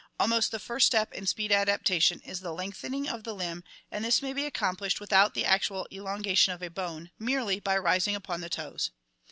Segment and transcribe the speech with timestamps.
[0.19, 4.19] Almost the first step in speed adaptation is the lengthening of the limb and this
[4.23, 8.49] may be accomplished without the actual elongation of a bone, merely by rising upon the
[8.49, 8.89] toes.